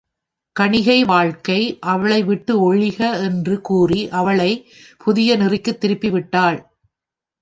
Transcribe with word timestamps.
கணிகை 0.59 1.05
வாழ்க்கை 1.05 1.79
அவளைவிட்டு 1.79 2.73
ஒழிக 2.73 3.23
என்று 3.23 3.61
கூறி 3.61 4.09
அவளைப் 4.09 4.65
புதிய 4.97 5.37
நெறிக்குத் 5.37 5.85
திருப்பிவிட்டாள். 5.85 6.59